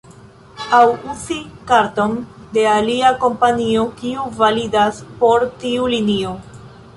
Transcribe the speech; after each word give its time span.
Aŭ 0.77 0.85
uzi 1.11 1.35
karton 1.71 2.15
de 2.55 2.63
alia 2.69 3.11
kompanio, 3.25 3.85
kiu 4.01 4.25
validas 4.41 5.03
por 5.21 5.47
tiu 5.65 5.93
linio. 5.97 6.35